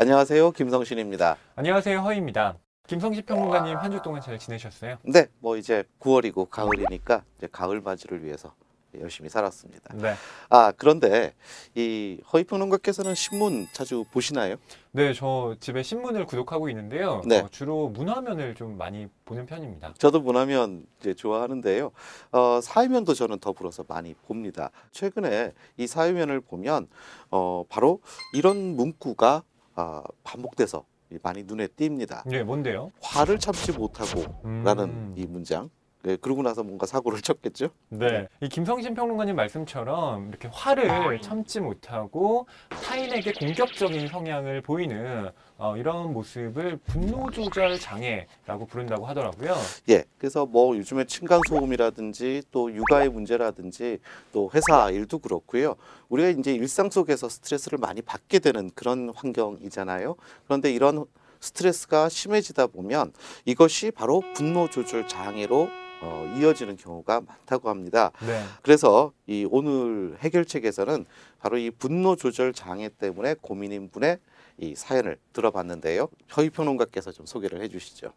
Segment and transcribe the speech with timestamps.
[0.00, 0.52] 안녕하세요.
[0.52, 1.36] 김성신입니다.
[1.56, 1.98] 안녕하세요.
[1.98, 2.56] 허입니다.
[2.86, 4.98] 김성식 평론가님 한 주 동안 잘 지내셨어요?
[5.02, 8.54] 네, 뭐 이제 9월이고 가을이니까 이제 가을 맞이를 위해서
[9.00, 9.94] 열심히 살았습니다.
[9.96, 10.14] 네.
[10.50, 11.34] 아, 그런데
[11.74, 14.54] 이 허이 평론가께서는 신문 자주 보시나요?
[14.92, 17.20] 네, 저 집에 신문을 구독하고 있는데요.
[17.26, 17.40] 네.
[17.40, 19.94] 어, 주로 문화면을 좀 많이 보는 편입니다.
[19.98, 21.90] 저도 문화면 이제 좋아하는데요.
[22.30, 24.70] 어, 사회면도 저는 더불어서 많이 봅니다.
[24.92, 26.86] 최근에 이 사회면을 보면
[27.32, 28.00] 어, 바로
[28.32, 29.42] 이런 문구가
[29.80, 30.84] 아, 반복돼서
[31.22, 32.28] 많이 눈에 띕니다.
[32.28, 32.90] 네, 뭔데요?
[33.00, 35.14] 화를 참지 못하고 라는 음.
[35.16, 35.70] 이 문장.
[36.02, 37.68] 네, 그러고 나서 뭔가 사고를 쳤겠죠?
[37.88, 38.28] 네.
[38.40, 46.76] 이 김성신 평론가님 말씀처럼 이렇게 화를 참지 못하고 타인에게 공격적인 성향을 보이는 어, 이런 모습을
[46.86, 49.56] 분노 조절 장애라고 부른다고 하더라고요.
[49.90, 50.04] 예.
[50.16, 53.98] 그래서 뭐 요즘에 층간 소음이라든지 또 육아의 문제라든지
[54.32, 55.74] 또 회사 일도 그렇고요.
[56.10, 60.14] 우리가 이제 일상 속에서 스트레스를 많이 받게 되는 그런 환경이잖아요.
[60.44, 61.04] 그런데 이런
[61.40, 63.12] 스트레스가 심해지다 보면
[63.44, 65.68] 이것이 바로 분노 조절 장애로
[66.00, 68.10] 어, 이어지는 경우가 많다고 합니다.
[68.26, 68.42] 네.
[68.62, 71.06] 그래서 이 오늘 해결책에서는
[71.40, 74.18] 바로 이 분노 조절 장애 때문에 고민인 분의
[74.58, 76.08] 이 사연을 들어봤는데요.
[76.36, 78.12] 허위 평론가께서 좀 소개를 해주시죠.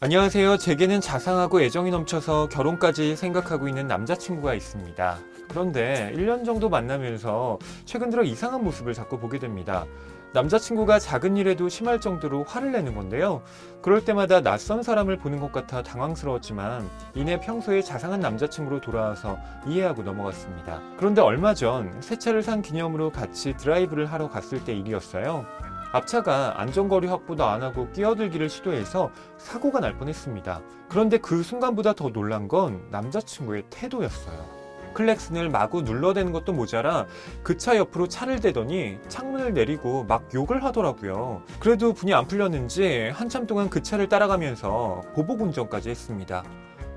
[0.00, 0.58] 안녕하세요.
[0.58, 5.18] 제게는 자상하고 애정이 넘쳐서 결혼까지 생각하고 있는 남자친구가 있습니다.
[5.48, 9.86] 그런데 1년 정도 만나면서 최근 들어 이상한 모습을 자꾸 보게 됩니다.
[10.34, 13.42] 남자친구가 작은 일에도 심할 정도로 화를 내는 건데요.
[13.80, 20.82] 그럴 때마다 낯선 사람을 보는 것 같아 당황스러웠지만 이내 평소에 자상한 남자친구로 돌아와서 이해하고 넘어갔습니다.
[20.98, 25.46] 그런데 얼마 전 새 차를 산 기념으로 같이 드라이브를 하러 갔을 때 일이었어요.
[25.92, 30.60] 앞차가 안전거리 확보도 안 하고 끼어들기를 시도해서 사고가 날 뻔했습니다.
[30.88, 34.63] 그런데 그 순간보다 더 놀란 건 남자친구의 태도였어요.
[34.94, 37.06] 클렉슨을 마구 눌러대는 것도 모자라
[37.42, 41.42] 그 차 옆으로 차를 대더니 창문을 내리고 막 욕을 하더라고요.
[41.60, 46.44] 그래도 분이 안 풀렸는지 한참 동안 그 차를 따라가면서 보복 운전까지 했습니다.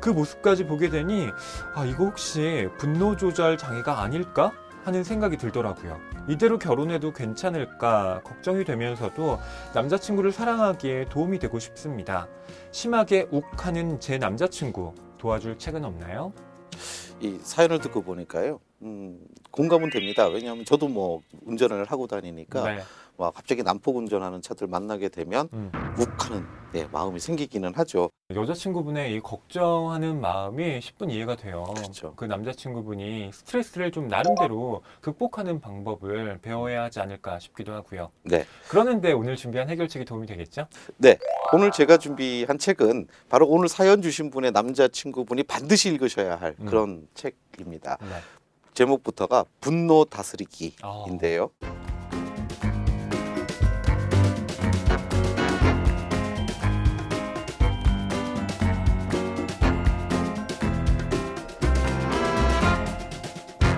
[0.00, 1.28] 그 모습까지 보게 되니
[1.74, 4.52] 아 이거 혹시 분노 조절 장애가 아닐까
[4.84, 5.98] 하는 생각이 들더라고요.
[6.28, 9.38] 이대로 결혼해도 괜찮을까 걱정이 되면서도
[9.74, 12.28] 남자친구를 사랑하기에 도움이 되고 싶습니다.
[12.72, 16.32] 심하게 욱하는 제 남자친구 도와줄 책은 없나요?
[17.22, 18.58] 이 사연을 듣고 보니까요.
[18.82, 19.18] 음,
[19.50, 20.26] 공감은 됩니다.
[20.26, 22.82] 왜냐하면 저도 뭐 운전을 하고 다니니까 네.
[23.16, 25.70] 와 갑자기 난폭 운전하는 차들 만나게 되면 음.
[25.98, 26.44] 욱하는
[26.74, 28.08] 예, 마음이 생기기는 하죠.
[28.34, 31.64] 여자친구분의 이 걱정하는 마음이 10분 이해가 돼요.
[31.76, 32.14] 그렇죠.
[32.16, 38.10] 그 남자친구분이 스트레스를 좀 나름대로 극복하는 방법을 배워야 하지 않을까 싶기도 하고요.
[38.22, 38.46] 네.
[38.68, 40.66] 그러는데 오늘 준비한 해결책이 도움이 되겠죠?
[40.96, 41.18] 네.
[41.52, 46.64] 오늘 제가 준비한 책은 바로 오늘 사연 주신 분의 남자친구분이 반드시 읽으셔야 할 음.
[46.64, 47.98] 그런 책입니다.
[48.00, 48.08] 네.
[48.74, 51.50] 제목부터가 분노 다스리기인데요.
[51.60, 51.72] 아.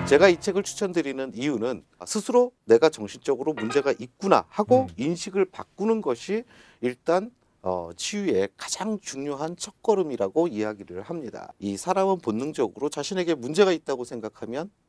[0.05, 4.87] 제가 이 책을 추천드리는 이유는 스스로 내가 정신적으로 문제가 있구나 하고 음.
[4.97, 6.43] 인식을 바꾸는 것이
[6.81, 7.31] 일단
[7.63, 11.51] 어, 치유의 가장 중요한 첫걸음이라고 이야기를 합니다.
[11.57, 14.84] 이 사람은 본능적으로 자신에게 문제가 있다고 생각하면 어,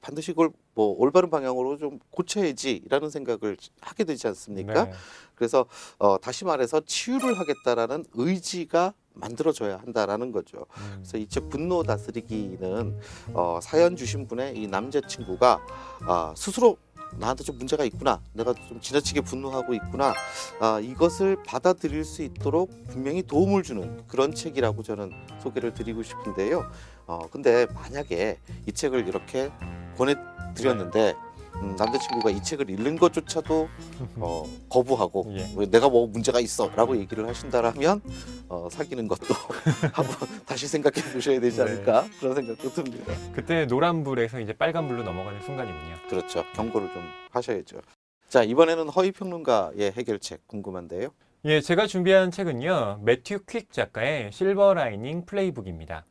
[0.00, 4.84] 반드시 그걸 뭐 올바른 방향으로 좀 고쳐야지라는 생각을 하게 되지 않습니까?
[4.84, 4.92] 네.
[5.34, 5.66] 그래서
[5.98, 10.66] 어, 다시 말해서 치유를 하겠다라는 의지가 만들어져야 한다라는 거죠.
[10.78, 10.92] 음.
[10.98, 12.98] 그래서 이 책 분노 다스리기는
[13.34, 15.60] 어, 사연 주신 분의 이 남자친구가
[16.06, 16.76] 아, 스스로
[17.18, 20.12] 나한테 좀 문제가 있구나, 내가 좀 지나치게 분노하고 있구나,
[20.60, 26.68] 아, 이것을 받아들일 수 있도록 분명히 도움을 주는 그런 책이라고 저는 소개를 드리고 싶은데요.
[27.06, 29.50] 어, 근데 만약에 이 책을 이렇게
[29.96, 31.14] 권해드렸는데
[31.62, 33.68] 음, 남자친구가 이 책을 읽는 것조차도
[34.16, 35.50] 어, 거부하고 예.
[35.56, 38.02] 왜 내가 뭐 문제가 있어라고 얘기를 하신다라면
[38.48, 39.34] 어, 사귀는 것도
[39.92, 41.62] 한번 다시 생각해 보셔야 되지 네.
[41.62, 43.14] 않을까 그런 생각도 듭니다.
[43.32, 45.96] 그때 노란불에서 이제 빨간불로 넘어가는 순간이군요.
[46.08, 46.44] 그렇죠.
[46.54, 47.80] 경고를 좀 하셔야죠.
[48.28, 51.08] 자 이번에는 허위 평론가의 해결책 궁금한데요.
[51.46, 53.00] 예, 제가 준비한 책은요.
[53.02, 56.04] 매튜 퀵 작가의 실버 라이닝 플레이북입니다.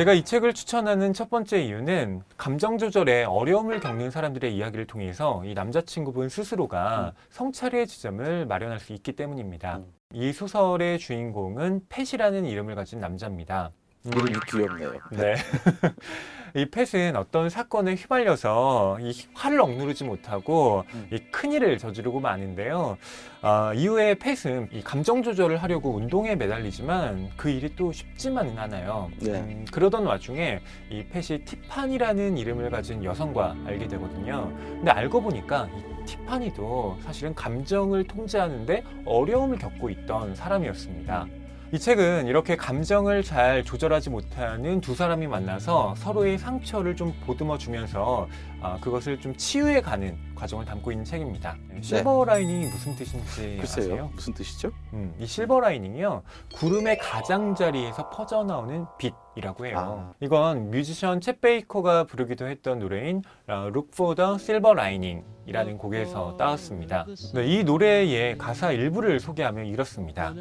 [0.00, 5.52] 제가 이 책을 추천하는 첫 번째 이유는 감정 조절에 어려움을 겪는 사람들의 이야기를 통해서 이
[5.52, 9.76] 남자친구분 스스로가 성찰의 지점을 마련할 수 있기 때문입니다.
[9.76, 9.92] 음.
[10.14, 13.72] 이 소설의 주인공은 펫이라는 이름을 가진 남자입니다.
[14.04, 14.92] 이름이 귀엽네요.
[15.12, 15.34] 네.
[16.54, 21.06] 이 펫은 어떤 사건에 휘말려서 이 화를 억누르지 못하고 음.
[21.12, 22.98] 이 큰일을 저지르고 마는데요.
[23.42, 29.10] 아, 이후에 펫은 이 감정 조절을 하려고 운동에 매달리지만 그 일이 또 쉽지만은 않아요.
[29.20, 29.32] 네.
[29.32, 30.60] 음, 그러던 와중에
[30.90, 34.52] 이 펫이 티파니라는 이름을 가진 여성과 알게 되거든요.
[34.56, 41.26] 근데 알고 보니까 이 티파니도 사실은 감정을 통제하는데 어려움을 겪고 있던 사람이었습니다.
[41.72, 48.26] 이 책은 이렇게 감정을 잘 조절하지 못하는 두 사람이 만나서 서로의 상처를 좀 보듬어 주면서
[48.60, 51.56] 아, 그것을 좀 치유해 가는 과정을 담고 있는 책입니다.
[51.80, 53.84] 실버 라이닝이 무슨 뜻인지 글쎄요.
[53.84, 54.10] 아세요?
[54.14, 54.72] 무슨 뜻이죠?
[54.94, 56.22] 음, 이 실버 라이닝이요.
[56.56, 59.76] 구름의 가장자리에서 퍼져나오는 빛이라고 해요.
[59.78, 60.12] 아.
[60.20, 67.06] 이건 뮤지션 챗 베이커가 부르기도 했던 노래인 어, Look for the Silver Lining이라는 곡에서 따왔습니다.
[67.34, 70.34] 네, 이 노래의 가사 일부를 소개하면 이렇습니다.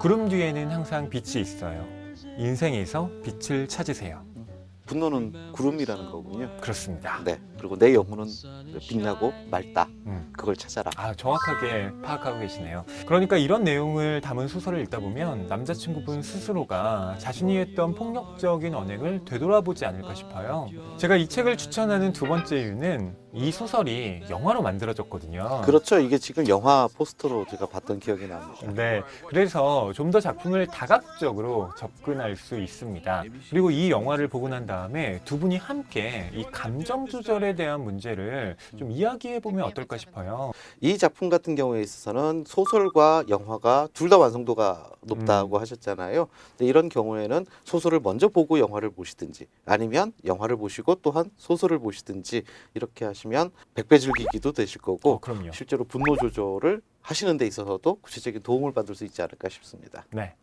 [0.00, 1.86] 구름 뒤에는 항상 빛이 있어요.
[2.38, 4.24] 인생에서 빛을 찾으세요.
[4.84, 6.56] 분노는 구름이라는 거군요.
[6.60, 7.22] 그렇습니다.
[7.24, 7.40] 네.
[7.64, 8.26] 그리고 내 영혼은
[8.78, 9.88] 빛나고 맑다.
[10.06, 10.28] 음.
[10.32, 10.90] 그걸 찾아라.
[10.96, 12.84] 아, 정확하게 파악하고 계시네요.
[13.06, 20.14] 그러니까 이런 내용을 담은 소설을 읽다 보면 남자친구분 스스로가 자신이 했던 폭력적인 언행을 되돌아보지 않을까
[20.14, 20.68] 싶어요.
[20.98, 25.62] 제가 이 책을 추천하는 두 번째 이유는 이 소설이 영화로 만들어졌거든요.
[25.64, 25.98] 그렇죠.
[25.98, 28.72] 이게 지금 영화 포스터로 제가 봤던 기억이 납니다.
[28.74, 33.24] 네, 그래서 좀 더 작품을 다각적으로 접근할 수 있습니다.
[33.50, 38.90] 그리고 이 영화를 보고 난 다음에 두 분이 함께 이 감정 조절에 대한 문제를 좀
[38.90, 40.52] 이야기해 보면 어떨까 싶어요.
[40.80, 45.06] 이 작품 같은 경우에 있어서는 소설과 영화가 둘 다 완성도가 음.
[45.06, 46.28] 높다고 하셨잖아요.
[46.50, 52.42] 근데 이런 경우에는 소설을 먼저 보고 영화를 보시든지 아니면 영화를 보시고 또한 소설을 보시든지
[52.74, 55.52] 이렇게 하시면 백배 즐기기도 되실 거고 어, 그럼요.
[55.52, 60.04] 실제로 분노 조절을 하시는 데 있어서도 구체적인 도움을 받을 수 있지 않을까 싶습니다.
[60.10, 60.34] 네.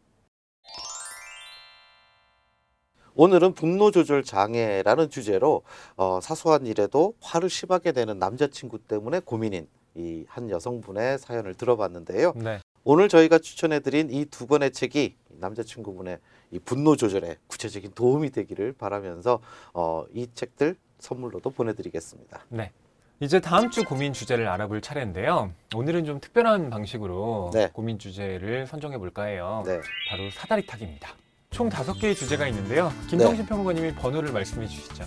[3.15, 5.63] 오늘은 분노 조절 장애라는 주제로
[5.97, 12.31] 어, 사소한 일에도 화를 심하게 내는 남자친구 때문에 고민인 이 한 여성분의 사연을 들어봤는데요.
[12.37, 12.59] 네.
[12.85, 16.19] 오늘 저희가 추천해드린 이 두 권의 책이 남자친구분의
[16.51, 19.41] 이 분노 조절에 구체적인 도움이 되기를 바라면서
[19.73, 22.45] 어, 이 책들 선물로도 보내드리겠습니다.
[22.49, 22.71] 네.
[23.19, 25.51] 이제 다음 주 고민 주제를 알아볼 차례인데요.
[25.75, 27.69] 오늘은 좀 특별한 방식으로 네.
[27.73, 29.63] 고민 주제를 선정해 볼까 해요.
[29.65, 29.79] 네,
[30.09, 31.09] 바로 사다리 타기입니다.
[31.53, 32.93] 총 다섯 개의 주제가 있는데요.
[33.01, 33.07] 네.
[33.07, 35.05] 김성신 평론가님이 번호를 말씀해 주시죠.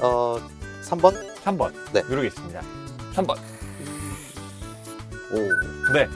[0.00, 0.38] 어,
[0.84, 1.14] 3번.
[1.44, 1.70] 3번.
[1.92, 2.02] 네.
[2.02, 2.62] 누르겠습니다.
[3.14, 3.36] 3번.
[5.32, 6.08] 오, 네.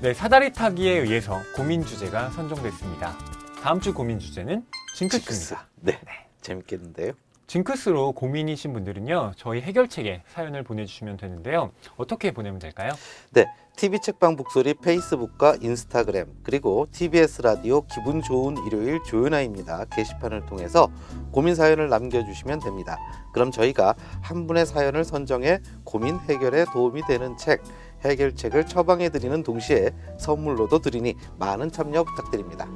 [0.00, 3.18] 네, 사다리 타기에 의해서 고민 주제가 선정됐습니다.
[3.62, 4.64] 다음 주 고민 주제는
[4.96, 5.68] 징크스입니다.
[5.82, 6.00] 네,
[6.40, 7.12] 재밌겠는데요.
[7.48, 11.72] 징크스로 고민이신 분들은요, 저희 해결책에 사연을 보내주시면 되는데요.
[11.98, 12.92] 어떻게 보내면 될까요?
[13.32, 13.44] 네,
[13.80, 20.90] TV 책방 북소리 페이스북과 인스타그램 그리고 TBS 라디오 기분 좋은 일요일 조연아입니다 게시판을 통해서
[21.32, 22.98] 고민 사연을 남겨주시면 됩니다.
[23.32, 27.62] 그럼 저희가 한 분의 사연을 선정해 고민 해결에 도움이 되는 책
[28.04, 32.68] 해결책을 처방해 드리는 동시에 선물로도 드리니 많은 참여 부탁드립니다.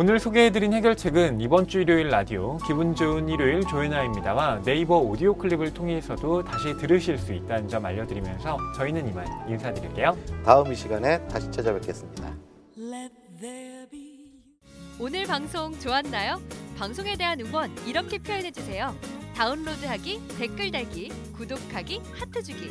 [0.00, 6.44] 오늘 소개해드린 해결책은 이번 주 일요일 라디오 기분 좋은 일요일 조연아입니다와 네이버 오디오 클립을 통해서도
[6.44, 10.16] 다시 들으실 수 있다는 점 알려드리면서 저희는 이만 인사드릴게요.
[10.44, 12.32] 다음 이 시간에 다시 찾아뵙겠습니다.
[12.78, 14.40] Let there be
[15.00, 16.40] 오늘 방송 좋았나요?
[16.78, 18.94] 방송에 대한 응원 이렇게 표현해 주세요.
[19.34, 22.70] 다운로드하기, 댓글 달기, 구독하기, 하트 주기.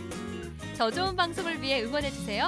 [0.78, 2.48] 더 좋은 방송을 위해 응원해 주세요.